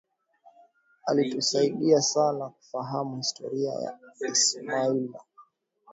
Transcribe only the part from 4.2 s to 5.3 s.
isimila